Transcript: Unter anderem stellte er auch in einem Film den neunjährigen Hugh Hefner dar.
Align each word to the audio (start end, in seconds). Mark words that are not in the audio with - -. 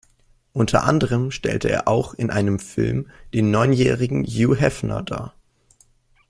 Unter 0.53 0.83
anderem 0.85 1.29
stellte 1.29 1.69
er 1.69 1.87
auch 1.87 2.15
in 2.15 2.31
einem 2.31 2.57
Film 2.57 3.11
den 3.35 3.51
neunjährigen 3.51 4.23
Hugh 4.25 4.55
Hefner 4.59 5.03
dar. 5.03 5.35